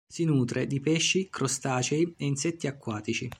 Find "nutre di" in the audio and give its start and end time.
0.25-0.79